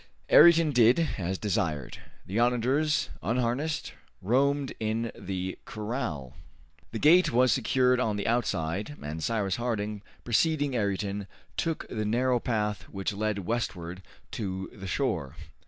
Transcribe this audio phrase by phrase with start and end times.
[0.29, 1.99] Ayrton did as desired.
[2.25, 6.33] The onagers, unharnessed, roamed in the corral.
[6.91, 12.39] The gate was secured on the outside, and Cyrus Harding, preceding Ayrton, took the narrow
[12.39, 14.01] path which led westward
[14.31, 15.35] to the shore.